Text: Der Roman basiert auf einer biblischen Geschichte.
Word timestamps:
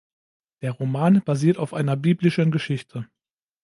Der 0.63 0.71
Roman 0.71 1.21
basiert 1.23 1.57
auf 1.59 1.75
einer 1.75 1.95
biblischen 1.95 2.49
Geschichte. 2.49 3.07